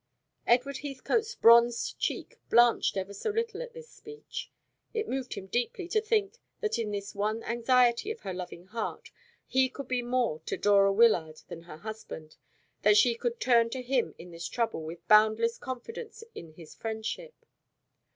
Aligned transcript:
Edward 0.47 0.77
Heathcote's 0.79 1.35
bronzed 1.35 1.99
cheek 1.99 2.39
blanched 2.49 2.97
ever 2.97 3.13
so 3.13 3.29
little 3.29 3.61
at 3.61 3.73
this 3.73 3.87
speech. 3.91 4.49
It 4.95 5.07
moved 5.07 5.35
him 5.35 5.45
deeply 5.45 5.87
to 5.89 6.01
think 6.01 6.39
that 6.59 6.79
in 6.79 6.89
this 6.89 7.13
one 7.13 7.43
anxiety 7.43 8.09
of 8.09 8.21
her 8.21 8.33
loving 8.33 8.65
heart 8.65 9.11
he 9.45 9.69
could 9.69 9.87
be 9.87 10.01
more 10.01 10.39
to 10.47 10.57
Dora 10.57 10.91
Wyllard 10.91 11.43
than 11.49 11.61
her 11.61 11.77
husband, 11.77 12.37
that 12.81 12.97
she 12.97 13.13
could 13.13 13.39
turn 13.39 13.69
to 13.69 13.83
him 13.83 14.15
in 14.17 14.31
this 14.31 14.47
trouble, 14.47 14.81
with 14.81 15.07
boundless 15.07 15.59
confidence 15.59 16.23
in 16.33 16.53
his 16.53 16.73
friendship. 16.73 17.35